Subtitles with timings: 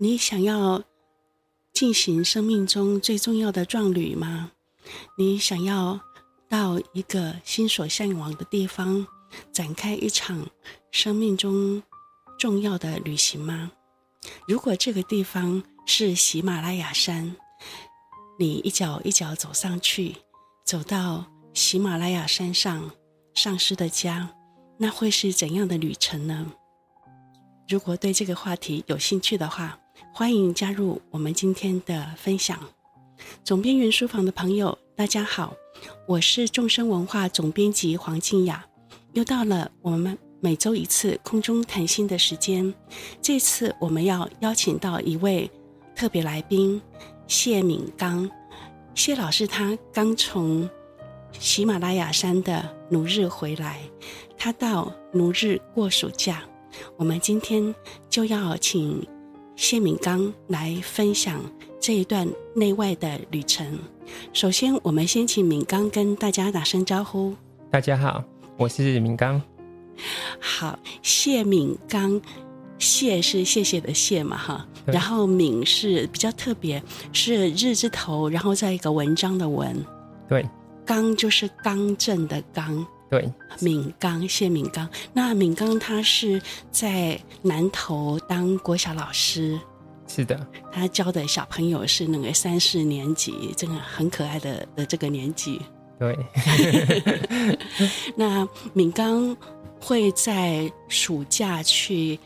[0.00, 0.84] 你想要
[1.72, 4.52] 进行生命中最重要的壮旅吗？
[5.16, 6.00] 你想要
[6.48, 9.04] 到一个心所向往的地方，
[9.52, 10.48] 展开一场
[10.92, 11.82] 生命中
[12.38, 13.72] 重要的旅行吗？
[14.46, 17.34] 如果这个地方是喜马拉雅山，
[18.38, 20.14] 你一脚一脚走上去，
[20.64, 22.92] 走到喜马拉雅山上，
[23.34, 24.32] 上师的家，
[24.78, 26.52] 那会是怎样的旅程呢？
[27.68, 29.78] 如果对这个话题有兴趣的话，
[30.12, 32.58] 欢迎加入我们今天的分享。
[33.44, 35.54] 总编云书房的朋友，大家好，
[36.06, 38.64] 我是众生文化总编辑黄静雅。
[39.12, 42.72] 又到了我们每周一次空中谈心的时间，
[43.20, 45.50] 这次我们要邀请到一位
[45.96, 46.80] 特别来宾
[47.26, 48.30] 谢敏刚。
[48.94, 50.68] 谢老师他刚从
[51.38, 53.80] 喜马拉雅山的奴日回来，
[54.36, 56.42] 他到奴日过暑假。
[56.96, 57.74] 我们今天
[58.10, 59.04] 就要请
[59.58, 61.40] 谢敏刚来分享
[61.80, 63.76] 这一段内外的旅程。
[64.32, 67.34] 首先，我们先请敏刚跟大家打声招呼。
[67.68, 68.22] 大家好，
[68.56, 69.42] 我是敏刚。
[70.38, 72.22] 好，谢敏刚，
[72.78, 74.68] 谢是谢谢的谢嘛，哈。
[74.86, 76.80] 然后敏是比较特别，
[77.12, 79.76] 是日字头，然后再一个文章的文。
[80.28, 80.48] 对。
[80.86, 82.86] 刚就是刚正的刚。
[83.10, 84.88] 对，敏刚，谢敏刚。
[85.12, 89.58] 那敏刚他是在南投当国小老师，
[90.06, 95.60] 是的，他教的小朋友是那个三四年级，真的很可爱的的这个年纪。
[95.98, 96.16] 对，
[98.14, 99.36] 那敏刚
[99.80, 102.18] 会在暑假去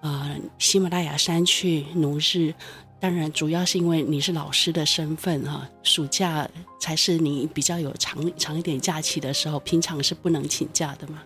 [0.00, 2.54] 呃喜马拉雅山去奴日。
[3.00, 6.46] 当然，主要是因为你是老师的身份哈，暑假
[6.78, 11.22] 才是你比较有长长一点假期的时候，平常是不能请假的嘛。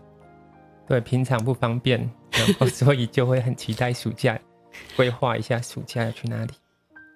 [0.86, 1.98] 对，平常不方便，
[2.30, 4.38] 然后 所以就会很期待暑假，
[4.94, 6.52] 规划一下暑假要去哪里。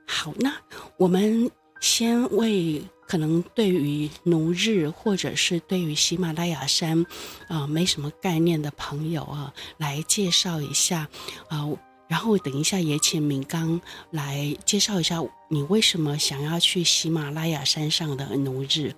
[0.08, 0.52] 好，那
[0.96, 1.48] 我们
[1.80, 7.00] 先为可能对于奴日或者是对于喜马拉雅山
[7.46, 11.08] 啊、呃、没什么概念的朋友啊，来介绍一下
[11.48, 11.60] 啊。
[11.60, 13.80] 呃然后等一下也请敏刚
[14.10, 18.94] 来介绍一下你为什么想要去喜马拉雅山上的奴日。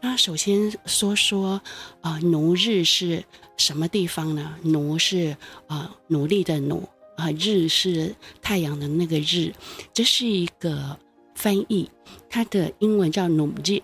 [0.00, 1.60] 那首先说说
[2.00, 3.24] 啊，奴日是
[3.56, 4.54] 什么地方呢？
[4.62, 9.52] 奴是啊努力的努啊，日是太阳的那个日，
[9.92, 10.96] 这是一个
[11.34, 11.90] 翻译，
[12.30, 13.82] 它的英文叫努日，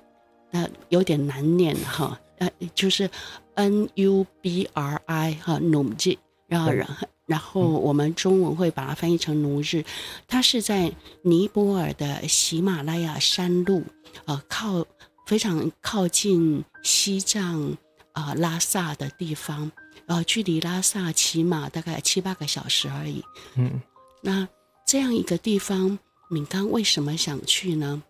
[0.50, 3.10] 那有点难念哈，呃，就是
[3.54, 6.16] N U B R I 哈努日，
[6.46, 7.08] 然后然后。
[7.30, 9.84] 然后我们中文会把它翻译成奴日，
[10.26, 10.92] 它是在
[11.22, 13.84] 尼泊尔的喜马拉雅山路，
[14.24, 14.84] 呃，靠
[15.28, 17.70] 非常靠近西藏
[18.14, 19.70] 啊、呃、拉萨的地方，
[20.06, 23.22] 呃，距离拉萨起码大概七八个小时而已。
[23.54, 23.80] 嗯，
[24.22, 24.48] 那
[24.84, 25.96] 这样一个地方，
[26.30, 28.02] 敏刚为什么想去呢？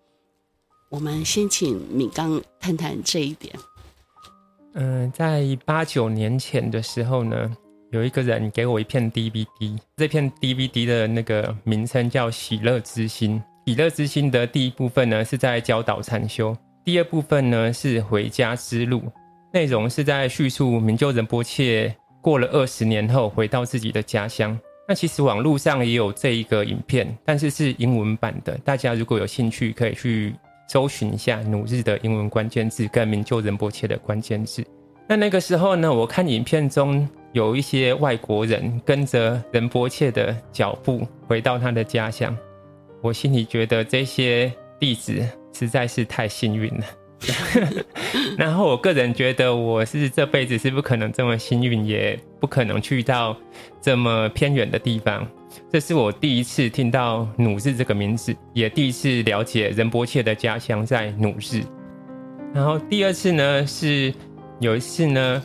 [0.89, 3.55] 我们先请敏刚谈谈这一点。
[4.73, 7.55] 嗯、呃，在八九年前的时候呢。
[7.93, 13.43] 有一个人给我一片 DVD，这片 DVD 的那个名称叫《喜乐之心》。
[13.69, 19.03] 喜乐之心的第一部分呢是在教导禅修，第二部分呢是回家之路，
[19.53, 21.93] 内容是在叙述明就仁波切
[22.23, 24.57] 过了二十年后回到自己的家乡。
[24.87, 30.33] 那其实网络上也有这一个影片，但是是英文版的，大家如果有兴趣可以去
[30.69, 34.65] 搜寻一下努日的英文关键字跟明就仁波切的关键字。
[35.09, 37.09] 那那个时候呢，我看影片中。
[37.33, 42.37] 有一些外国人跟着仁波切的脚步回到他的家乡，
[43.01, 46.85] 我心里觉得这些弟子实在是太幸运了。
[48.37, 53.37] 然后我个人觉得我是这辈子是不可能这么幸运，也不可能去到
[53.81, 55.25] 这么偏远的地方。
[55.71, 61.63] 这是我第一次听到努日这个名字，也第一次了解仁波切的家乡在努日。
[62.53, 64.13] 然后第二次呢，是
[64.59, 65.41] 有一次呢。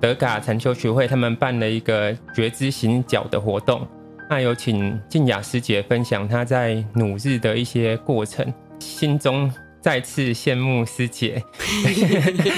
[0.00, 3.86] 德嘎禅修学会他们办了一个觉知行脚的活动，
[4.30, 11.42] 那有请静雅师姐分享她在努日的一些过程，心中再次羡慕师姐，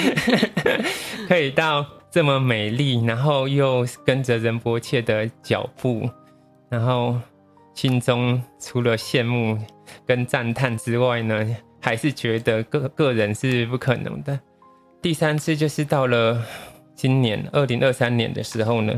[1.27, 6.07] 可以到这么美丽，然后又跟着仁波切的脚步，
[6.69, 7.17] 然后
[7.73, 9.57] 心中除了羡慕
[10.05, 14.39] 跟赞叹之外呢，还是觉得个个人是不可能的。
[15.01, 16.39] 第三次就是到了。
[17.01, 18.93] 今年二零二三年的时候呢，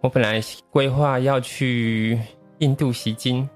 [0.00, 0.40] 我本来
[0.70, 2.16] 规划要去
[2.58, 3.48] 印度习经，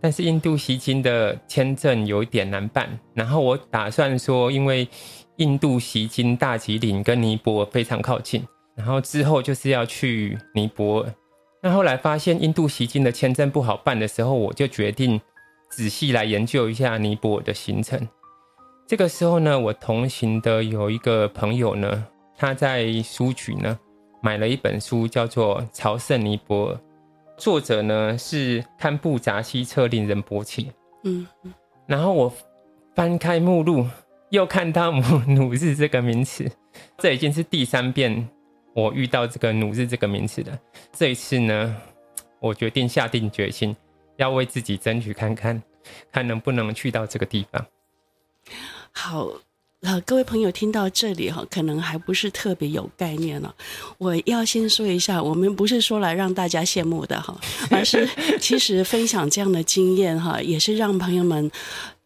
[0.00, 2.98] 但是印度习经的签证有一点难办。
[3.14, 4.88] 然后我打算说，因为
[5.36, 11.14] 印度习经大吉岭跟尼泊尔非常靠近，然后之后就是要去尼泊尔，
[11.62, 15.20] 那后来发现印度西经的签证不好办的时候，我就决定
[15.70, 18.08] 仔细来研究一下尼泊尔的行程。
[18.84, 22.04] 这个时候呢，我同行的有一个朋友呢，
[22.42, 23.78] 他在书局呢
[24.20, 26.74] 买了一本书，叫做《朝圣尼泊尔》，
[27.36, 30.64] 作者呢是堪布扎西策林仁波切。
[31.04, 31.24] 嗯，
[31.86, 32.34] 然后我
[32.96, 33.86] 翻开目录，
[34.30, 34.90] 又看到
[35.28, 36.50] “努日”这个名词，
[36.98, 38.28] 这已经是第三遍
[38.74, 40.58] 我遇到这个“努日”这个名词了。
[40.90, 41.76] 这一次呢，
[42.40, 43.76] 我决定下定决心，
[44.16, 45.62] 要为自己争取看看，
[46.10, 47.64] 看能不能去到这个地方。
[48.90, 49.28] 好，
[49.82, 53.52] 呃，各位朋友听到这里哈，可能还不是特别有概念了。
[53.98, 57.36] 我要先说一下，我们不是说来让大家羡慕的哈，
[57.68, 58.08] 而是
[58.40, 61.50] 其实分享这样的经验哈，也是让朋友们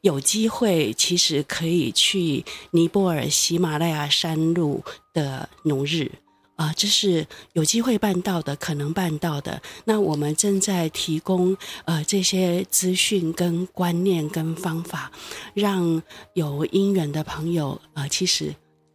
[0.01, 4.83] 有机会，其实可以去尼泊尔喜马拉雅山路
[5.13, 6.11] 的农日。
[6.57, 9.63] 啊，这是有机会办到的，可能办到的。
[9.85, 15.13] 那我们正在提供呃这些资讯、跟观念、跟方法，
[15.55, 16.03] 让
[16.35, 18.55] 有姻缘的朋友呃，其实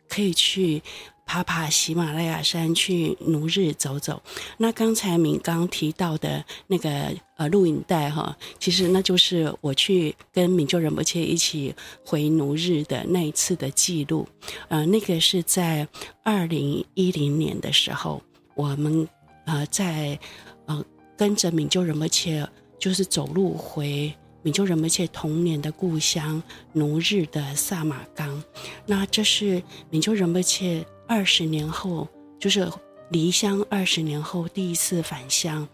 [0.10, 0.82] 可以去。
[1.26, 4.22] 爬爬喜马拉雅山，去奴日走走。
[4.58, 11.74] 那刚才敏刚提到的那个呃录影带哈，其实那就是我去跟敏就仁波切一起
[12.06, 14.28] 回奴日的那一次的记录。
[14.68, 15.88] 呃，那个是在
[16.22, 18.22] 二零一零年的时候，
[18.54, 19.08] 我们
[19.46, 20.20] 呃在
[20.66, 20.84] 呃
[21.18, 22.46] 跟着敏就仁波切，
[22.78, 26.44] 就是走路回敏就仁波切童年的故乡
[26.74, 28.44] 奴日的萨马冈。
[28.86, 30.86] 那这是敏就仁波切。
[31.12, 32.08] 二十年后，
[32.40, 32.72] 就是
[33.10, 35.68] 离乡二十年后第一次返乡，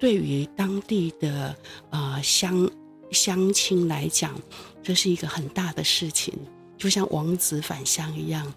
[0.00, 1.54] 对于当地的
[1.90, 2.68] 呃乡
[3.12, 4.34] 乡亲来讲，
[4.82, 6.34] 这是一个很大的事情，
[6.76, 8.52] 就像王子返乡一样。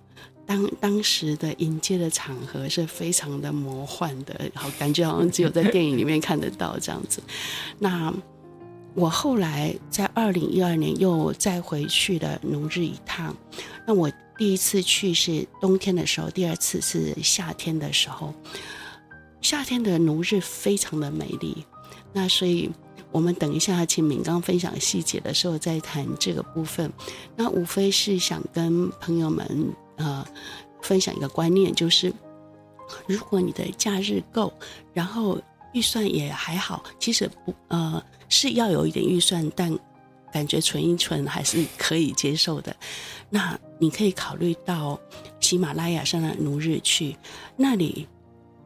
[0.47, 7.21] 当当时的迎接的场合是非常的魔幻的，好感觉好像只有在电影里面看得到这样子。
[7.77, 8.11] 那
[8.95, 13.35] 我后来在二零一二年又再回去了农日一趟，
[13.85, 14.11] 那我。
[14.37, 18.33] 第一次去是冬天的时候，第二次是夏天的时候。
[19.41, 21.65] 夏天的奴日非常的美丽，
[22.13, 22.69] 那所以
[23.11, 26.91] 我们等一下请敏刚分享细节的时候再谈这个部分。
[27.35, 29.45] 那无非是想跟朋友们
[29.97, 30.25] 呃
[30.81, 32.11] 分享一个观念，就是
[33.05, 34.51] 如果你的假日够，
[34.93, 35.39] 然后
[35.73, 39.77] 预算也还好，其实不呃是要有一点预算，但。
[40.33, 42.75] 感觉存一存还是可以接受的，
[43.29, 44.99] 那你可以考虑到
[45.39, 47.15] 喜马拉雅山的奴日去，
[47.55, 48.07] 那里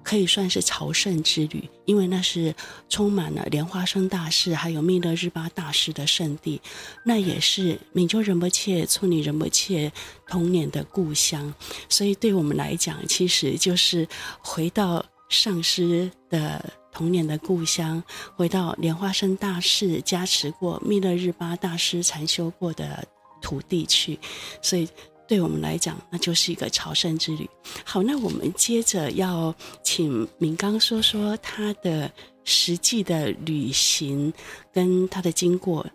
[0.02, 2.56] 可以算是朝圣之旅，因为那是
[2.88, 6.62] 充满了莲花生大师还有密勒日巴大师的圣地，
[7.04, 9.92] 那也是敏州仁波切、措尼仁波切
[10.26, 11.54] 童年的故乡，
[11.90, 14.08] 所以对我们来讲，其实就是
[14.40, 16.64] 回到上师的。
[16.98, 18.04] 童年的故乡，
[18.36, 23.08] 回到莲花生大师加持过、密勒日巴大师禅修过的
[23.40, 24.20] 土地去，
[24.64, 24.90] 所以
[25.28, 27.48] 对我们来讲，那就是一个朝圣之旅。
[27.86, 29.54] 好，那我们接着要
[29.84, 32.12] 请敏刚说说他的
[32.44, 34.34] 实际的旅行
[34.74, 35.86] 跟他的经过。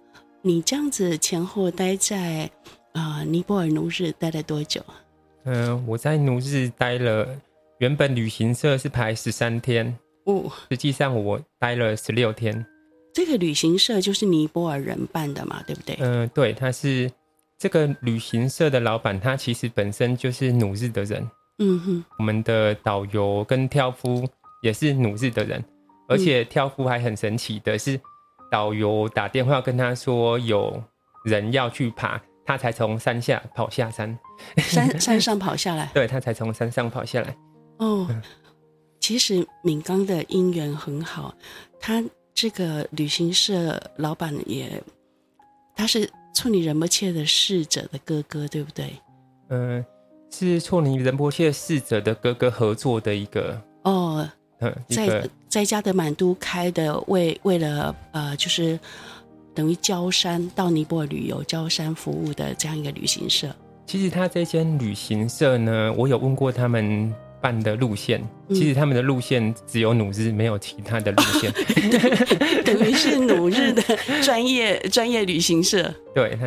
[0.40, 2.48] 你这样子前后待在
[2.92, 4.80] 啊、尼泊尔奴日待了多久？
[5.46, 7.28] 嗯、呃，我在奴日待了，
[7.78, 9.98] 原本旅行社是排十三天。
[10.24, 12.64] 哦，实际上我待了十六天。
[13.14, 15.96] 这个旅行社就是尼泊尔人办的嘛，对不对？
[16.00, 17.10] 嗯、呃，对，他是
[17.58, 21.28] 这个旅行社的老板，他其实本身就是努日的人。
[21.58, 24.26] 嗯哼，我们的导游跟挑夫
[24.62, 25.62] 也是努日的人，
[26.08, 28.00] 而且挑夫还很神奇的是，
[28.50, 30.82] 导游打电话跟他说有
[31.26, 34.18] 人要去爬，他才从山下跑下山，
[34.56, 35.90] 山山上跑下来。
[35.94, 37.36] 对，他才从山上跑下来。
[37.78, 38.08] 哦。
[39.02, 41.34] 嗯其实敏刚的姻缘很好，
[41.80, 42.00] 他
[42.32, 44.80] 这个旅行社老板也，
[45.74, 48.92] 他是措尼仁波切的侍者的哥哥，对不对？
[49.48, 49.86] 嗯、呃，
[50.30, 54.24] 是措尼仁波切侍者的哥哥合作的一个哦，
[54.60, 58.78] 嗯，在在加德满都开的为，为为了呃，就是
[59.52, 63.52] 等于焦山到尼泊尔旅游、焦山服务的这样一个旅行社。
[63.84, 67.12] 其实他这间旅行社呢，我有问过他们。
[67.42, 71.52] 办的路线，其实他们的路线只有努日，没有其他的路线，
[71.90, 73.82] 对， 等于是努日的
[74.22, 75.92] 专业 专业旅行社。
[76.14, 76.38] 对，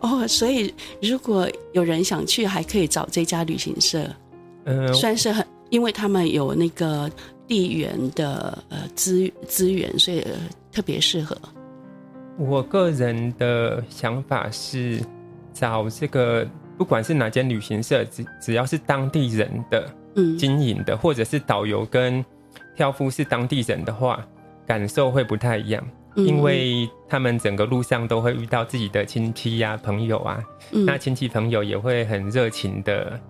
[0.00, 4.04] 哦，所以如果有人想去，还可以找这家旅行社。
[4.64, 7.08] 嗯、呃，算是很，因为他们有那个
[7.46, 10.26] 地缘的呃资资源，所以
[10.72, 11.38] 特别适合。
[12.36, 15.00] 我个人的想法是，
[15.54, 19.88] 找这个不管是哪间旅行社，只只要是当地人的。
[20.14, 22.24] 嗯，经营的，或者是导游跟
[22.76, 24.26] 挑夫是当地人的话，
[24.66, 25.82] 感受会不太一样，
[26.16, 33.20] 嗯、因为他们整个路上都会遇到自己的亲戚呀、啊、朋友啊，嗯、那亲戚朋友也会很热情的，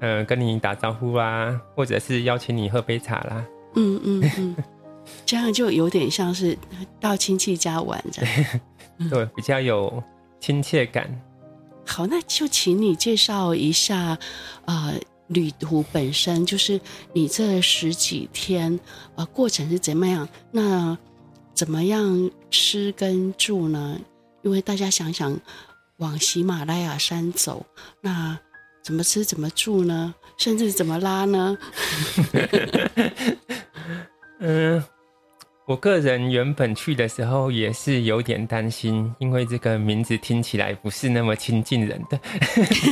[0.00, 3.44] 嗯、呃，跟你打招呼啊，或者是邀请你喝杯茶啦。
[3.74, 4.56] 嗯嗯嗯，
[5.24, 6.56] 这样就有点像是
[7.00, 8.60] 到亲戚家玩这样，
[9.10, 10.02] 对，比较有
[10.40, 11.08] 亲切感。
[11.86, 14.18] 好，那就请你介绍一下，
[14.66, 14.94] 呃，
[15.28, 16.80] 旅途本身就是
[17.12, 18.78] 你这十几天，
[19.14, 20.28] 呃，过程是怎么样？
[20.50, 20.96] 那
[21.54, 23.98] 怎么样吃跟住呢？
[24.42, 25.38] 因为大家想想，
[25.98, 27.64] 往喜马拉雅山走，
[28.00, 28.38] 那
[28.82, 30.14] 怎么吃怎么住呢？
[30.36, 31.58] 甚至怎么拉呢？
[34.40, 34.84] 嗯。
[35.68, 42.18] 我个人原本去的时候也是有点担心，因为这个名字听起来不是那么亲近人的。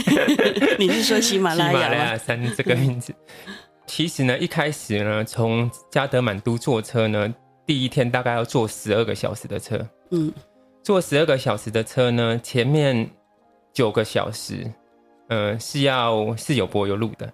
[0.79, 1.71] 你是说喜马拉雅？
[1.73, 3.15] 喜马拉雅山这个名字，
[3.87, 9.81] 其实呢，一开始呢，从加德满都坐车呢，第一天大概要坐十二个小时的车。
[10.11, 10.31] 嗯，
[10.83, 13.09] 坐十二个小时的车呢，前面
[13.73, 14.71] 九个小时，
[15.29, 17.33] 呃，是要是有柏油路的，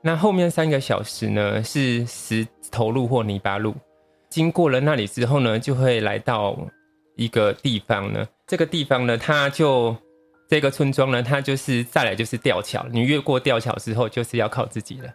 [0.00, 3.74] 那后面三个小时呢，是石头路或泥巴路。
[4.30, 6.56] 经过了那里之后呢，就会来到
[7.16, 8.26] 一个地方呢。
[8.46, 9.94] 这个地方呢，它就
[10.48, 12.86] 这个村庄呢，它就是再来就是吊桥。
[12.92, 15.12] 你越过吊桥之后，就是要靠自己了。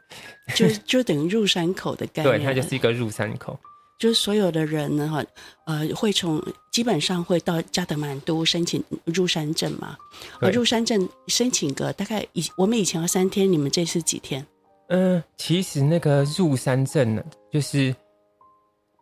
[0.54, 2.38] 就就等于入山口的概念。
[2.38, 3.58] 对，它就是一个入山口。
[3.98, 5.24] 就是所有的人呢，哈，
[5.66, 9.96] 呃，会从基本上会到加德满都申请入山证嘛。
[10.42, 14.46] 而入山证申请个大概以我们以前要三天，你们这是几天？
[14.90, 17.96] 嗯、呃，其实那个入山证呢，就是。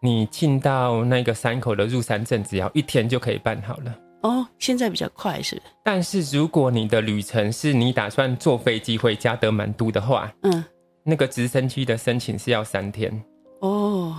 [0.04, 3.96] 你进到那个山口的入山证，只要一天就可以办好了。
[4.24, 5.62] 哦，现在比较快是。
[5.82, 10.62] 但是如果你的旅程是你打算坐飞机回加德满都的话，嗯，
[11.04, 13.24] 那个直升机的申请是要三天。
[13.62, 14.14] 哦，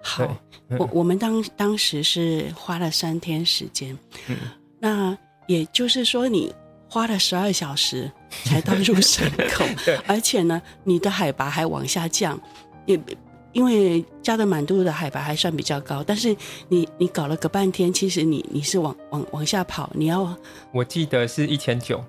[0.00, 0.24] 好，
[0.68, 3.98] 嗯、我我们当当时是花了三天时间，
[4.28, 4.36] 嗯，
[4.78, 6.54] 那也就是说你
[6.88, 8.08] 花了十二小时
[8.44, 9.64] 才到入山口，
[10.06, 12.40] 而且呢，你的海拔还往下降，
[12.86, 12.96] 也。
[13.52, 16.36] 因为加德满都的海拔还算比较高，但是
[16.68, 20.36] 你你搞了个半天，其实你你是往往往下跑，你要
[20.72, 22.02] 我记得是一千九，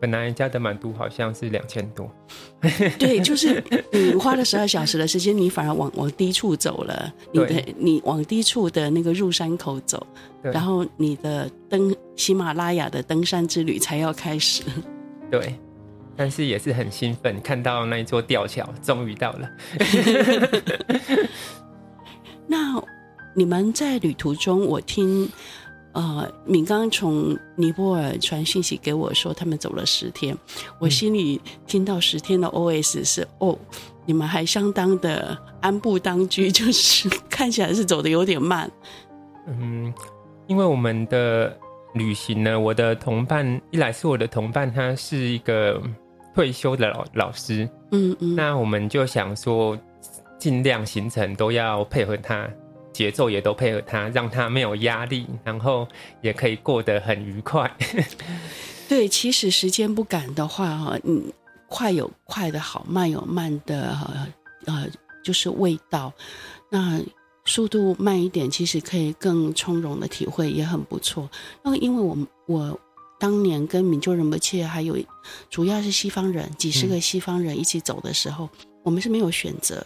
[0.00, 2.10] 本来加德满都好像是两千多，
[2.98, 3.62] 对，就是
[3.92, 10.04] 你花了十二小时的时间，你反而往往低处走了，你的你往低处的那个入山口走，
[10.42, 10.52] 对。
[10.52, 14.62] 然后你的登喜马拉雅的登山之旅才要开始，
[15.30, 15.54] 对。
[16.18, 19.48] 但是也是很兴奋，看到那一座吊桥，终于到了。
[22.48, 22.82] 那
[23.36, 25.30] 你们在旅途中，我听
[25.92, 30.36] 呃，敏刚从尼泊尔传信息给我说，他们走了十天。
[30.80, 33.58] 我心里听到十天的 OS 是：嗯、哦，
[34.04, 38.68] 你们还相当的安步当居，就是看起来是走的有点慢。
[39.46, 39.94] 嗯，
[40.48, 41.56] 因为我们的
[41.94, 45.80] 旅行呢，我的同伴一来是我的同伴，他是一个。
[46.38, 49.76] 退休的老老师，嗯嗯，那我们就想说，
[50.38, 52.48] 尽量行程都要配合他，
[52.92, 55.84] 节奏也都配合他，让他没有压力，然后
[56.22, 57.68] 也可以过得很愉快。
[58.88, 61.24] 对，其实时间不赶的话，哈，嗯，
[61.66, 63.98] 快有快的好，慢有慢的，
[64.66, 64.86] 呃，
[65.24, 66.12] 就是味道。
[66.70, 67.00] 那
[67.46, 71.28] 速度慢一点，其实可以更从容的体会，也很不错。
[71.64, 72.16] 那因为我
[72.46, 72.80] 我。
[73.18, 74.96] 当年跟敏就仁波切还有
[75.50, 79.84] 主要是西方人，几十个西方人一起走的时候，嗯、我们是没有选择，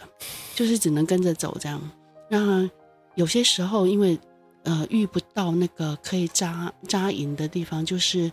[0.55, 1.81] 就是只能跟着走这样。
[2.29, 2.69] 那
[3.15, 4.19] 有些时候因为
[4.63, 8.31] 呃遇不到那个可以扎扎营的地方，就是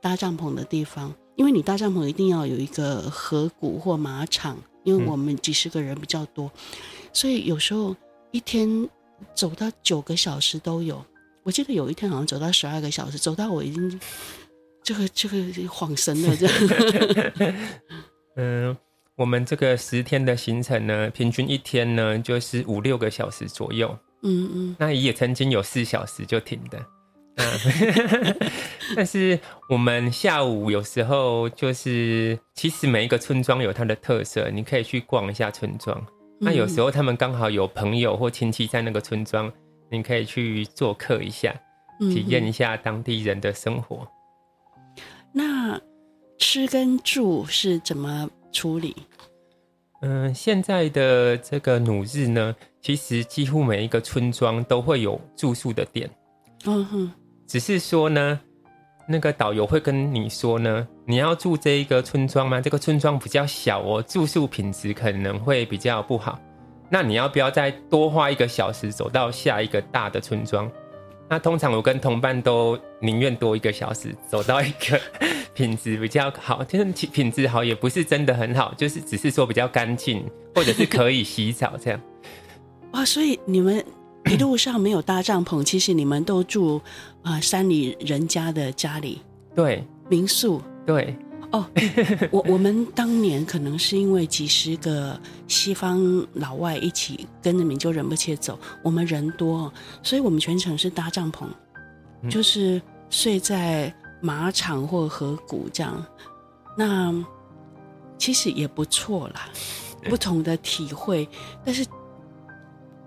[0.00, 6.60] 搭帐篷的地方，因为你搭帐篷一定要有一个河谷或马场，因为我们几十个人比较多，嗯、
[7.12, 7.94] 所以有时候
[8.32, 8.88] 一天
[9.34, 11.04] 走到九个小时都有。
[11.42, 14.00] 我记得有一天好像走到十二个小时，走到我已经。
[14.82, 15.36] 这个这个
[15.68, 17.54] 恍神了，这样。
[18.36, 18.76] 嗯，
[19.14, 23.96] 我们这个十天的行程呢，平均一天呢就是五六个小时左右。
[24.22, 26.78] 嗯嗯，嗯那也曾经有四小时就停的。
[27.36, 28.36] 嗯，
[28.96, 36.04] 但是我们下午有时候就是，其实每一个村庄有它的特色，你可以去逛一下村庄。
[36.40, 39.52] 那有时候他们刚好有朋友或亲戚在那个村庄，
[39.90, 41.54] 你可以去做客一下，
[41.98, 44.06] 体验一下当地人的生活。
[45.32, 45.80] 那
[46.38, 48.96] 吃跟住是怎么处理？
[50.02, 56.08] 嗯、呃，现在的这个努日呢，其实几乎每一个村庄都会有住宿的店。
[56.64, 57.12] 嗯哼，
[57.46, 58.40] 只是说呢，
[59.06, 62.60] 那个导游会跟你说呢，你要住这一个村庄吗？
[62.60, 66.40] 这个村庄比较小哦，住宿品质可能会比较不好。
[66.90, 70.70] 那你要不要再多花一个小时走到下一个大的村庄？
[71.28, 75.00] 那通常我跟同伴都宁愿多一个小时走到一个
[75.54, 80.24] 品质比较好，就是品质好也不是真的很好，就是只是说比较干净，
[80.56, 82.00] 或者是可以洗澡这样。
[82.92, 83.84] 哇，所以你们
[84.28, 86.82] 一路上没有搭帐篷，其实你们都住
[87.22, 89.22] 啊、呃、山里人家的家里，
[89.54, 91.14] 对，民宿，对。
[91.52, 91.66] 哦，
[92.30, 96.00] 我我们当年可能是因为几十个西方
[96.34, 101.46] 老外一起跟着民就仁波切走，我们人多，所以我们全程是搭帐篷，
[102.30, 106.04] 就是睡在马场或河谷这样。
[106.76, 107.12] 那
[108.16, 109.48] 其实也不错啦，
[110.04, 111.28] 不同的体会。
[111.64, 111.84] 但是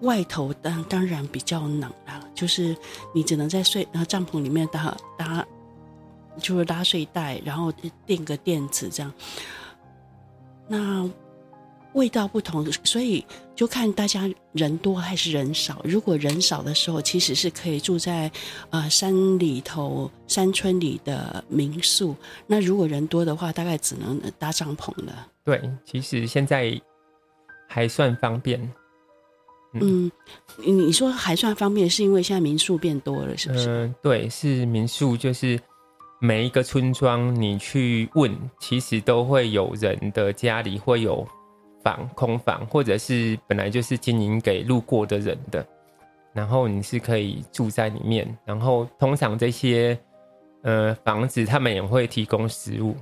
[0.01, 2.75] 外头当当然比较冷啦，就是
[3.15, 5.45] 你只能在睡呃帐篷里面搭搭。
[6.39, 7.71] 就是拉睡袋，然后
[8.05, 9.13] 垫个垫子这样。
[10.67, 11.09] 那
[11.93, 13.23] 味道不同，所以
[13.53, 15.79] 就看大家人多还是人少。
[15.83, 18.31] 如果人少的时候，其实是可以住在
[18.71, 22.15] 呃山里头山村里的民宿。
[22.47, 25.27] 那如果人多的话，大概只能搭帐篷了。
[25.45, 26.81] 对，其实现在
[27.67, 28.59] 还算方便。
[29.73, 30.11] 嗯，
[30.57, 33.67] 嗯，你说还算方便，是因为现在民宿变多了，是不是？
[33.69, 35.59] 嗯，对，是民宿就是。
[36.25, 41.27] 每一个村庄，你去问，其实都会有人的家里会有
[41.83, 45.67] 房空房，或者是本来就是经营给路过的人的，
[46.31, 48.25] 然后你是可以住在里面。
[48.45, 49.99] 然后通常这些
[50.61, 52.95] 呃房子，他们也会提供食物。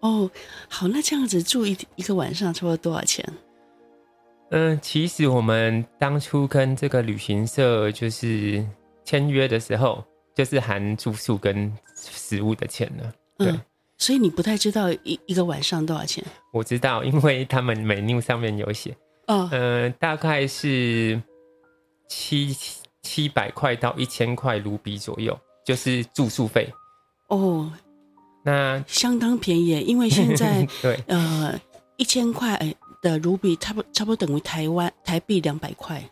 [0.00, 0.30] 哦，
[0.66, 3.22] 好，那这样子住一一个晚上，差不多多少钱？
[4.48, 8.64] 嗯、呃，其实我们当初跟这个旅行社就是
[9.04, 10.02] 签约的时候，
[10.36, 11.72] 就是含住宿跟。
[11.98, 13.10] 食物的钱呢？
[13.38, 13.60] 对，嗯，
[13.96, 16.22] 所以你不太知道一一个晚上多少钱？
[16.52, 18.94] 我知道，因为他们 menu 上面有写，
[19.28, 21.20] 哦，呃，大概是
[22.06, 22.54] 七
[23.02, 26.70] 七百块到一千块卢比左右，就是住宿费。
[27.28, 27.72] 哦，
[28.44, 31.58] 那相当便宜，因为现在 对，呃，
[31.96, 32.60] 一千块
[33.00, 36.02] 的卢比差不差不多等于台湾台币两百块，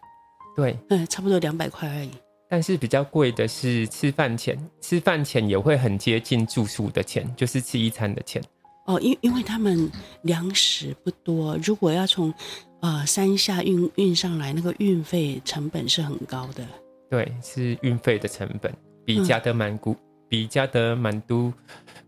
[0.57, 2.11] 对，嗯，差不多两百块而已。
[2.49, 8.43] 但是比较贵的是吃饭钱，吃饭钱也会很接近住宿的钱，就是吃一餐的钱。
[8.87, 9.91] 哦，因因为他们
[10.23, 12.33] 粮食不多，如果要从
[12.81, 16.67] 呃山下运运上来，那个运费成本是很高的。
[17.11, 18.73] 对，是运费的成本
[19.05, 19.97] 比加德满都、嗯、
[20.29, 21.53] 比加德满都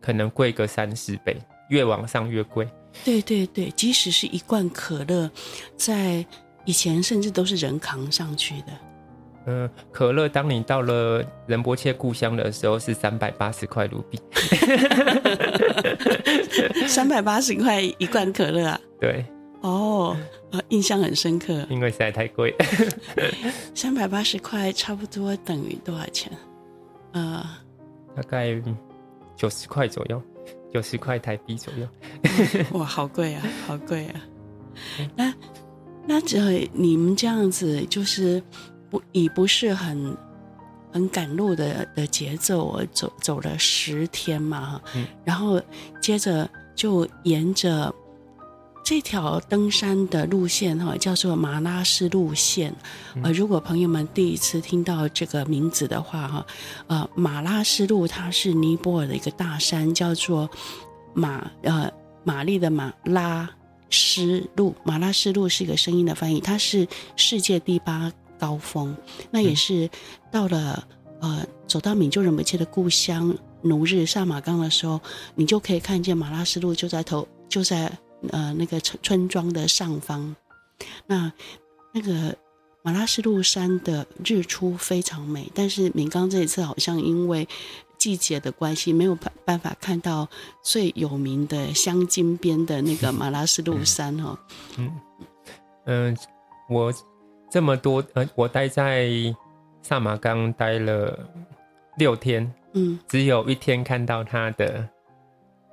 [0.01, 1.37] 可能贵个三四倍，
[1.71, 2.69] 越往上越贵。
[3.05, 5.31] 对对对，即使是一罐可乐，
[5.77, 6.25] 在
[6.67, 8.69] 以前甚至都是人扛上去的。
[9.49, 14.21] 嗯，可乐，当你到了仁波切故乡的时候，是三百八十块卢比。
[16.89, 18.81] 三百八十块一罐可乐啊？
[19.01, 19.25] 对。
[19.61, 20.17] 哦，
[20.71, 21.65] 印象很深刻。
[21.71, 22.53] 因为实在太贵。
[23.73, 26.33] 三百八十块差不多等于多少钱？
[27.13, 27.49] 呃，
[28.17, 28.61] 大概
[29.37, 30.21] 九十块左右，
[30.75, 31.87] 九十块台币左右。
[32.79, 34.21] 哇，好贵啊，好贵啊！
[35.15, 35.33] 那
[36.05, 38.43] 那这你们这样子就是。
[38.91, 40.17] 不，以不是很
[40.93, 45.61] 很赶路的的节奏，我走走了十天嘛，嗯，然后
[46.01, 47.95] 接着就沿着
[48.85, 52.75] 这条登山的路线哈，叫做马拉斯路线。
[53.23, 56.47] 呃，如果朋友们第一次听到这个名字的话哈，
[56.87, 60.49] 呃，马拉斯路它是尼泊尔的一个大山，叫做
[61.13, 61.91] 马呃
[62.23, 63.51] 玛丽的马拉
[63.91, 68.11] 斯路，马拉斯路是一个声音的翻译，它是世界第八。
[68.39, 68.97] 高峰，
[69.31, 69.89] 那也是
[70.31, 70.87] 到了
[71.21, 75.01] 呃，走到敏就仁波切的故乡奴日萨马冈的时候，
[75.35, 77.91] 你就可以看见马拉斯路就在头，就在
[78.31, 80.37] 呃那个村村庄的上方。
[81.07, 81.33] 那
[81.93, 82.37] 那个
[82.83, 87.49] 马拉斯路山的日出非常美，但是明刚这一次好像因为
[87.97, 90.29] 季节的关系，没有办办法看到
[90.63, 94.39] 最有名的香金边的那个马拉斯路山哈。
[94.77, 94.93] 嗯
[95.87, 96.17] 嗯、呃，
[96.69, 96.93] 我。
[97.49, 99.09] 这么多，呃，我待在
[99.83, 101.17] 萨马冈待了
[101.97, 104.87] 六天，嗯，只有一天看到它的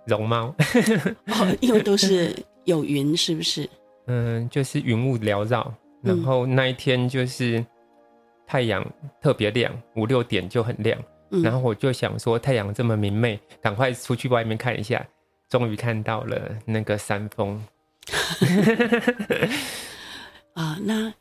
[0.06, 0.54] 容貌，
[1.28, 2.32] 哦，因为都是
[2.66, 3.68] 有云，是不是？
[4.06, 7.66] 嗯，就是云雾缭绕，然后那一天就是
[8.46, 8.86] 太阳
[9.20, 10.96] 特别亮，五六点就很亮，
[11.32, 15.04] 嗯，然后我就想说太阳这么明媚，赶快出去外面看一下，
[15.50, 17.60] 终于看到了那个山峰，
[20.54, 21.12] 啊，那。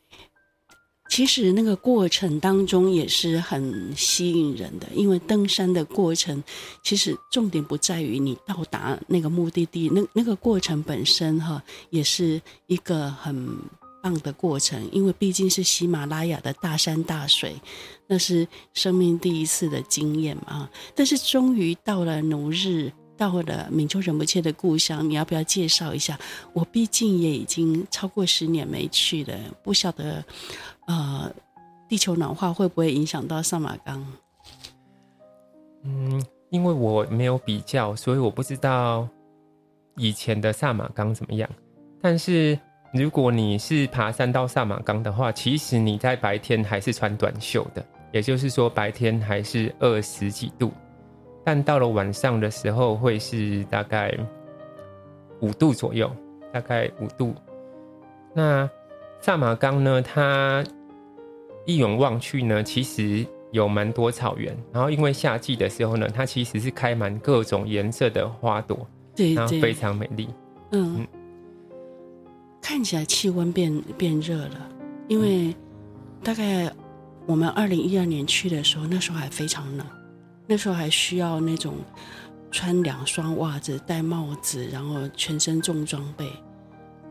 [1.15, 6.43] 其实那个过程当中也是很吸引人的，因为登山的过程，
[6.81, 13.47] 其实重点不在于你到达那个目的地，那那个过程本身哈，也是一个很
[14.01, 17.53] 棒的过程，因为毕竟是喜马拉雅的大山大水，
[18.07, 20.67] 那是生命第一次的经验嘛。
[20.95, 26.19] 但是终于到了奴日，到了闽州人不切的故乡，你要不要介绍一下？
[26.53, 30.23] 我毕竟也已经超过十年没去了，不晓得，
[30.87, 31.31] 呃，
[31.87, 34.05] 地球暖化会不会影响到萨马冈？
[35.83, 39.07] 嗯，因为我没有比较，所以我不知道
[39.95, 41.49] 以前的萨马冈怎么样，
[42.01, 42.57] 但是。
[42.95, 50.71] 如果你是爬山到萨马冈的话，其实你在白天还是穿短袖的，也就是说白天还是二十几度，
[51.43, 54.15] 但到了晚上的时候会是大概
[55.41, 56.09] 五度左右，
[56.51, 57.35] 大概五度。
[58.33, 58.69] 那
[59.19, 60.63] 萨马冈呢，它
[61.65, 70.29] 一眼望去呢，其实有蛮多草原，然后因为夏季的时候呢，它其实是开满各种颜色的花朵，对，对，然后非常美丽，
[70.71, 70.95] 嗯。
[70.99, 71.07] 嗯。
[72.65, 74.69] 看起来气温变变热了，
[75.09, 75.53] 因为
[76.23, 76.71] 大概
[77.25, 79.85] 我们二零一二年去的时候，那时候还非常冷，
[80.47, 81.75] 那时候还需要那种
[82.51, 86.31] 穿两双袜子、戴帽子，然后全身重装备。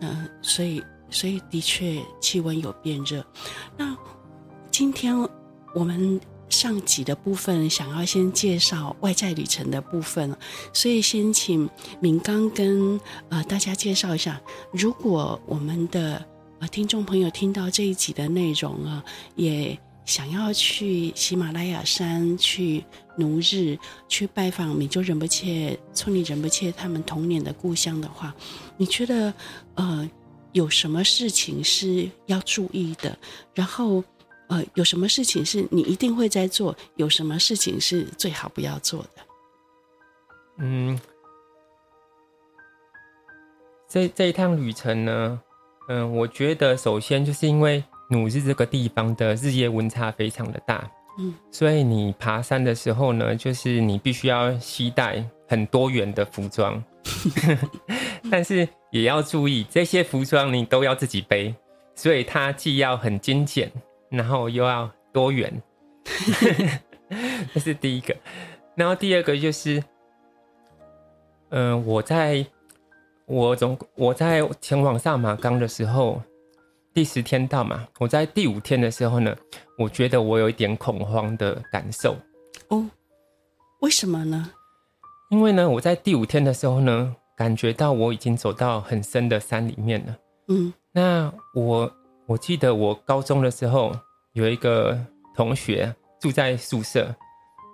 [0.00, 3.24] 嗯、所以所以的确气温有变热。
[3.76, 3.96] 那
[4.70, 5.16] 今天
[5.74, 6.20] 我们。
[6.52, 10.36] 上集的部分想要先介绍外在旅程的部分，
[10.70, 11.66] 所以先请
[11.98, 14.38] 敏刚跟呃大家介绍一下。
[14.70, 16.22] 如果我们的
[16.58, 19.02] 呃听众朋友听到这一集的内容啊，
[19.34, 22.84] 也想要去喜马拉雅山去
[23.16, 28.34] 奴日，去拜访闽州仁波切、村里仁波切他们童年的故乡的话，
[28.76, 29.32] 你觉得
[29.74, 30.10] 呃
[30.52, 33.18] 有什么事情是要注意的？
[33.54, 34.02] 然后。
[34.48, 36.76] 呃，有什么事情是你一定会在做？
[36.96, 39.22] 有什么事情是最好不要做的？
[40.58, 41.00] 嗯，
[43.88, 45.40] 这这一趟旅程呢，
[45.88, 56.80] 嗯、我觉得首先就是因为奴日这个地方的日夜温差非常的大，嗯，所以你爬山的时候呢，就是你必须要携带很多元的服装，
[58.30, 61.52] 但是也要注意这些服装你都要自己背，
[61.96, 63.72] 所以它既要很精简。
[64.12, 65.50] 然后又要多元，
[67.54, 68.14] 这是第一个。
[68.74, 69.82] 然后第二个就是，
[71.48, 72.44] 嗯、呃，我在
[73.24, 76.20] 我总我在前往萨马冈的时候，
[76.94, 79.36] 第十天到嘛，我在第五天的时候呢，
[79.78, 82.16] 我觉得我有一点恐慌的感受。
[82.68, 82.88] 哦，
[83.80, 84.50] 为什么呢？
[85.30, 90.16] 因为呢，我在第五天的时候呢，感觉到我已经走到很深的山里面了。
[90.48, 91.92] 嗯，那我。
[92.28, 93.94] 我记得我高中的时候
[94.32, 94.96] 有一个
[95.34, 97.14] 同学住在宿舍，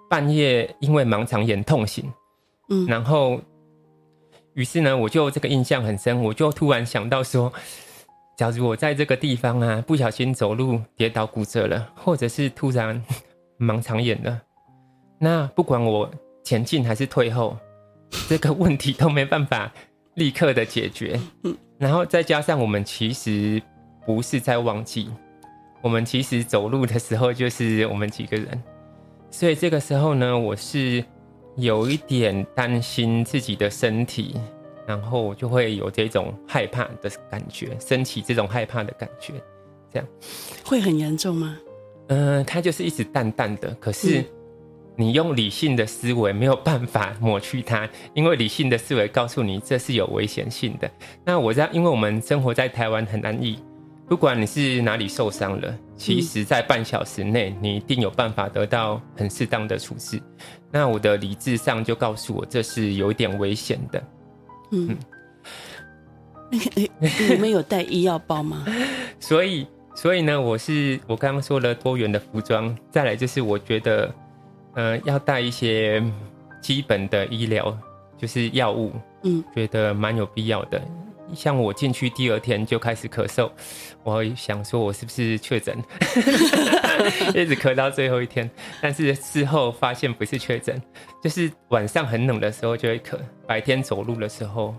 [0.09, 2.11] 半夜因为盲肠炎痛醒，
[2.71, 3.39] 嗯，然后
[4.55, 7.53] 于是呢，我就这个印象很深，我就突然想到说，
[8.39, 13.03] 假如我在这个地方啊，不小心走路跌倒骨折了，或者是突然
[13.59, 14.41] 盲肠炎了，
[15.19, 16.09] 那不管我
[16.45, 17.59] 前进还是退后，
[18.29, 19.73] 这个问题都没办法
[20.15, 21.19] 立刻的解决，
[21.79, 23.61] 然后再加上我们其实。
[24.07, 25.11] 不是在忘记，
[25.83, 28.63] 我们其实走路的时候就是我们几个人，
[29.31, 31.05] 所以这个时候呢，我是
[31.57, 34.35] 有一点担心自己的身体，
[34.89, 39.35] 然后我就会有这种害怕的感觉，升起这种害怕的感觉，
[39.93, 40.09] 这样
[40.65, 41.59] 会很严重吗？
[42.07, 44.25] 嗯、呃，它就是一直淡淡的，可是
[44.97, 50.91] 你用理性的思维没有办法抹去它，因为理性的思维告诉你这是有危险性的。
[51.23, 53.59] 那我在，因为我们生活在台湾很安逸。
[54.09, 60.19] 不管你是哪里受伤了，其实，在半小时内，你一定有办法得到很适当的处置。
[60.73, 64.03] 那我的理智上就告诉我，这是有一点危险的。
[64.71, 64.97] 嗯，
[66.51, 66.89] 那个，
[67.35, 68.65] 你们有带医药包吗？
[69.21, 74.15] 所以，所以呢，我是我刚刚说了多元的服装，再来就是我觉得，
[74.75, 76.03] 呃，要带一些
[76.61, 77.77] 基本的医疗，
[78.17, 78.93] 就是药物，
[79.25, 80.81] 嗯，觉得蛮有必要的。
[81.35, 83.51] 像我进去第二天就开始咳嗽，
[84.03, 85.77] 我想说我是不是确诊，
[87.35, 88.51] 一直咳到最后一天。
[88.81, 90.81] 但是事后发现不是确诊，
[91.23, 94.75] 就是晚上很冷的时候就会咳，白天走路的时候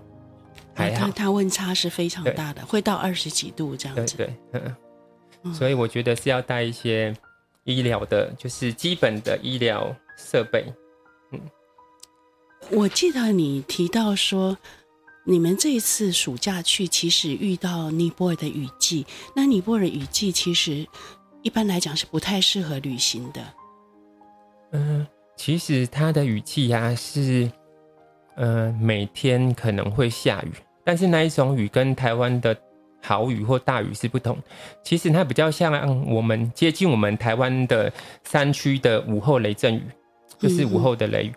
[0.74, 1.10] 还好。
[1.16, 4.18] 它温差是非常大的，会到二十几度这样子。
[4.18, 4.62] 对对，
[5.44, 5.54] 嗯。
[5.54, 7.14] 所以我觉得是要带一些
[7.64, 10.66] 医疗的，就是基本的医疗设备。
[11.32, 11.40] 嗯，
[12.72, 14.58] 我记得你提到说。
[15.30, 19.06] 你们这一次暑假去，其实遇到尼泊尔的雨季。
[19.36, 20.88] 那尼泊尔雨季其实
[21.44, 23.40] 一般来讲是不太适合旅行的。
[24.72, 25.06] 嗯，
[25.38, 27.48] 其实它的雨季呀、啊、是，
[28.38, 30.52] 呃，每天可能会下雨，
[30.84, 32.58] 但是那一种雨跟台湾的
[33.00, 34.36] 好雨或大雨是不同。
[34.84, 39.84] 其实它比较像我们接近我们台湾的山区的午后雷阵雨，
[40.40, 41.34] 就是午后的雷雨。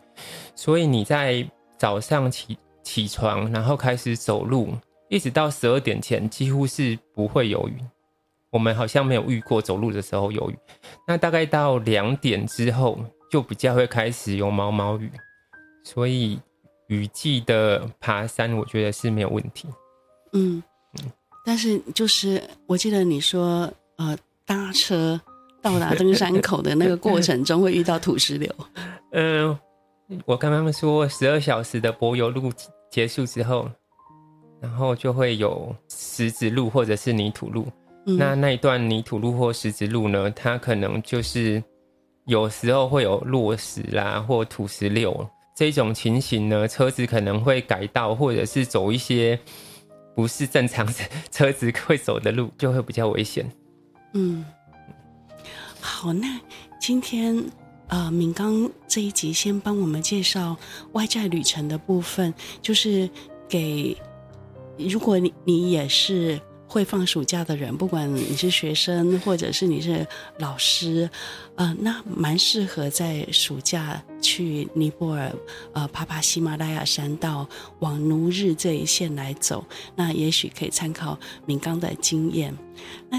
[0.54, 4.74] 所以你在早上起起床，然后开始走路，
[5.08, 7.76] 一直到十二点前，几乎是不会有雨。
[8.50, 10.58] 我们好像没有遇过走路的时候有雨。
[11.08, 12.98] 那大概到两点之后，
[13.30, 15.10] 就比较会开始有毛毛雨。
[15.84, 16.38] 所以
[16.88, 19.68] 雨季的爬山，我觉得是没有问题。
[20.34, 20.62] 嗯，
[21.44, 25.18] 但是就是我记得你说，呃，搭车
[25.62, 28.54] 到达登山口的那个过程 中会遇到土石流。
[29.12, 29.60] 嗯、呃，
[30.24, 32.52] 我跟他们说十二小时的柏油路
[32.90, 33.70] 结束之后，
[34.60, 37.66] 然后就会有石子路或者是泥土路。
[38.06, 41.62] 嗯、那那一段泥土路或石子路呢，它可能就是
[42.26, 45.28] 有时候会有落石啦，或土石流。
[45.54, 49.38] 这种情形呢，车子可能会改道，或者是走一些
[50.16, 50.86] 不是正常
[51.30, 53.48] 车子会走的路，就会比较危险。
[54.14, 54.44] 嗯，
[55.80, 56.40] 好，那
[56.80, 57.44] 今天
[57.92, 60.56] 呃，敏刚这一集先帮我们介绍
[60.92, 63.08] 外在旅程的部分，就是
[63.46, 63.94] 给
[64.78, 66.40] 如果你你也是。
[66.72, 70.06] 会放暑假的人，不管你是学生或者是你是
[70.38, 71.10] 老师，
[71.56, 75.30] 呃，那蛮适合在暑假去尼泊尔，
[75.74, 77.46] 呃，爬爬喜马拉雅山道，
[77.80, 79.62] 往奴日这一线来走。
[79.94, 82.56] 那也许可以参考敏刚的经验。
[83.10, 83.18] 那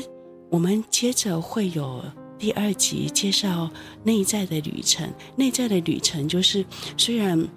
[0.49, 2.03] 我们接着会有
[2.43, 3.71] 第二集介绍
[4.03, 5.09] 内在的旅程。
[5.37, 6.65] 内在的旅程就是
[6.97, 7.47] 虽然。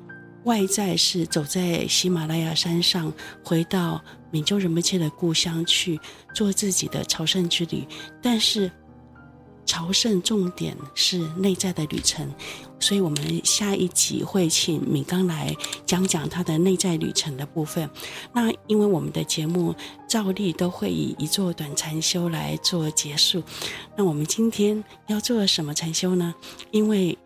[0.44, 5.99] 外在是走在喜马拉雅山上，回到明就仁波切的故乡去
[6.33, 7.85] 做自己的朝圣之旅，
[8.22, 8.70] 但是
[9.66, 12.33] 朝圣重点是内在的旅程，
[12.81, 17.90] 所以我们下一集会请敏刚来讲讲他的内在旅程的部分。
[18.33, 19.74] 那因为我们的节目
[20.09, 23.42] 照例都会以一座短禅修来做结束，
[23.96, 26.35] 那我们今天要做什么禅修呢？
[26.70, 27.18] 因为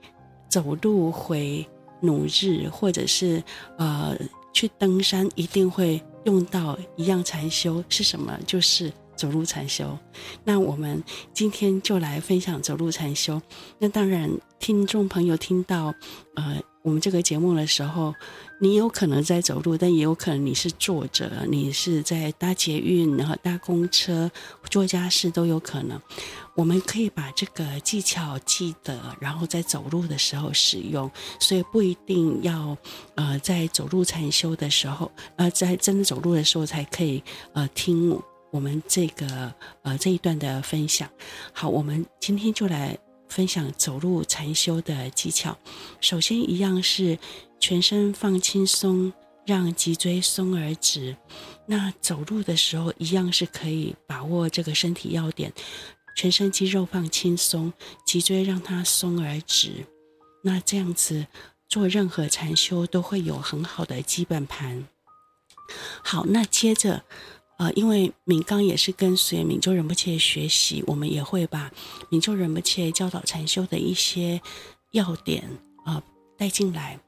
[0.49, 1.65] 走路回。
[2.03, 3.45] 努日，或者是
[3.77, 4.17] 呃
[4.55, 8.39] 去登山，一定会用到一样禅修是什么？
[8.47, 9.99] 就是走路禅修。
[10.45, 11.05] 那我们
[11.35, 13.43] 今天就来分享走路禅修。
[13.79, 15.95] 那当然，听众朋友听到
[16.37, 18.15] 呃我们这个节目的时候，
[18.59, 24.31] 你有可能在走路，但也有可能你是坐着，你是在搭捷运，然后搭公车、
[24.71, 26.01] 做家事都有可能。
[26.57, 32.77] 我们可以把这个技巧记得，然后在走路的时候使用，所以不一定要
[33.15, 38.19] 呃在走路禅修的时候，呃在真的走路的时候才可以呃听
[38.51, 41.09] 我们这个呃这一段的分享。
[41.53, 45.57] 好，我们今天就来分享走路禅修的技巧。
[46.01, 47.19] 首先，一样是
[47.59, 49.13] 全身放轻松，
[49.47, 51.17] 让脊椎松而直。
[51.67, 55.53] 那走路的时候，一样是可以把握这个身体要点。
[56.17, 57.73] 全身肌肉放轻松，
[58.05, 59.87] 脊椎让它松而直。
[60.43, 61.27] 那这样子
[61.69, 64.87] 做任何禅修都会有很好的基本盘。
[66.03, 67.05] 好，那接着，
[67.61, 71.71] 呃，因为敏刚也是跟随敏就仁波切学习，我们也会把
[72.09, 74.41] 敏就仁波切教导禅修的一些
[74.93, 75.45] 要点
[75.85, 76.03] 啊、
[76.39, 76.99] 带进来。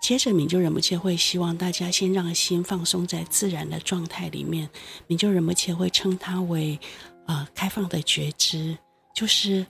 [0.00, 4.70] 接着，敏就仁波切会希望大家先让心放松在自然的状态里面。
[5.08, 6.78] 敏就仁波切会称它为。
[7.26, 8.76] 呃，开放的觉知，
[9.14, 9.64] 就是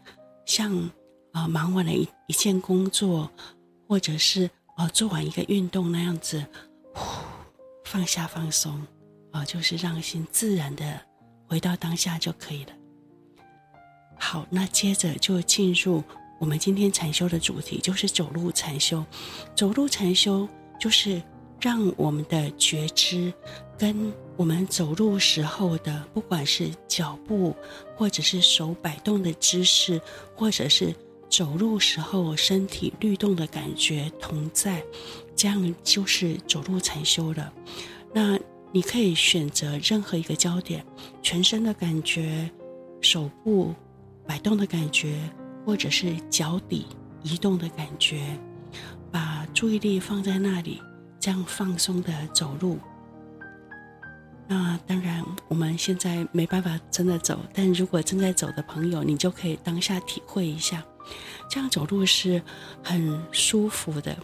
[0.45, 0.90] 像
[1.35, 3.31] 呃忙完了一一件工作，
[3.87, 6.45] 或者是呃做完一个运动那样子，
[6.93, 7.23] 呼，
[7.85, 8.85] 放下放松，
[9.35, 11.01] 啊、就是让心自然的
[11.49, 12.73] 回到当下就可以了。
[14.16, 16.03] 好，那接着就进入
[16.38, 19.05] 我们今天禅修的主题，就是走路禅修。
[19.57, 21.20] 走路禅修就是
[21.61, 23.33] 让我们的觉知
[23.77, 24.12] 跟。
[24.37, 27.55] 我们走路时候的，不管是脚步，
[27.97, 30.01] 或者是手摆动的姿势，
[30.35, 30.92] 或者是
[31.31, 34.83] 走路时候身体律动的感觉同在，
[35.37, 37.53] 这样就是走路禅修了。
[38.12, 38.37] 那
[38.75, 40.85] 你可以选择任何一个焦点，
[41.23, 42.51] 全身的感觉，
[43.01, 43.73] 手部
[44.27, 45.17] 摆动的感觉，
[45.65, 46.85] 或者是脚底
[47.23, 48.37] 移动的感觉，
[49.13, 50.83] 把注意力放在那里，
[51.21, 52.77] 这样放松的走路。
[54.49, 60.85] 那当然，我们现在没办法真的走，但如果正在走的朋友，你就可以当下体会一下，
[61.49, 62.43] 这样走路是
[62.83, 64.19] 很舒服的，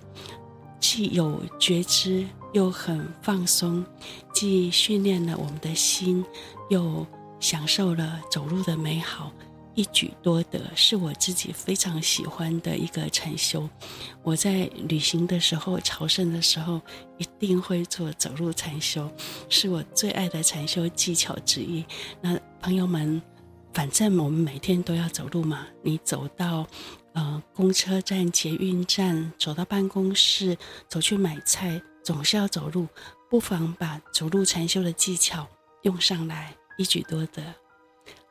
[0.81, 3.85] 既有觉知又很放松，
[4.33, 6.25] 既训练了我们的心，
[6.71, 7.07] 又
[7.39, 9.31] 享受了走路的美好，
[9.75, 13.69] 一举多得，是我自己非常喜欢的一个禅修。
[14.23, 16.81] 我在旅行的时候、朝圣的时候，
[17.19, 19.09] 一定会做走路禅修，
[19.49, 21.85] 是我最爱的禅修技巧之一。
[22.21, 23.23] 那朋友们，
[23.73, 26.67] 反正我们每天都要走路嘛，你走到
[27.13, 30.57] 呃公车站、捷运站，走到办公室，
[30.89, 32.87] 走去买菜，总是要走路，
[33.29, 35.47] 不妨把走路禅修的技巧
[35.83, 37.43] 用上来，一举多得。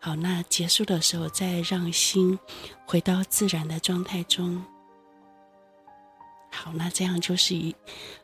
[0.01, 2.39] 好，那结束的时候，再让心
[2.85, 4.63] 回到自然的状态中。
[6.51, 7.75] 好，那这样就是一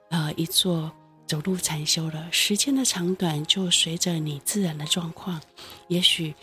[0.09, 0.91] 呃一座
[1.27, 2.31] 走路禅修了。
[2.31, 5.41] 时间的长短就随着你自然的状况，
[5.89, 6.33] 也许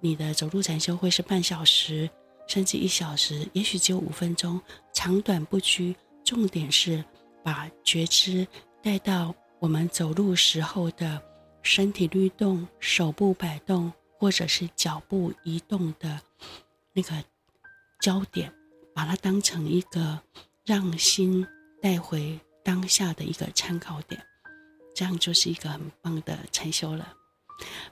[0.00, 2.08] 你的走路禅修会是半小时，
[2.46, 4.60] 甚至一小时，也许只有五分钟，
[4.92, 5.94] 长短不拘。
[6.24, 7.04] 重点是
[7.42, 8.46] 把觉知
[8.82, 11.20] 带到我们走路时候的
[11.62, 13.92] 身体律动、手部摆动。
[14.16, 16.18] 或者是脚步移动的
[16.94, 17.12] 那个
[18.00, 18.50] 焦点，
[18.94, 20.18] 把它当成一个
[20.64, 21.46] 让心
[21.82, 24.24] 带回当下的一个参考点，
[24.94, 27.12] 这样就是一个很棒的禅修了。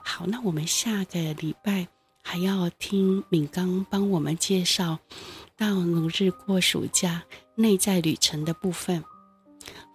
[0.03, 1.87] 好，那我们下个礼拜
[2.23, 4.97] 还要听敏刚帮我们介绍
[5.55, 7.21] 到努日过暑假
[7.55, 9.03] 内在旅程的部分。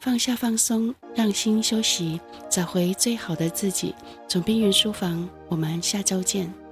[0.01, 3.95] 放下放松，让心休息，找回最好的自己。
[4.29, 6.68] 总兵云书房，我们下周见。